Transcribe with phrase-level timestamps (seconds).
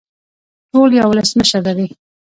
[0.71, 1.87] ټول یو ولسمشر لري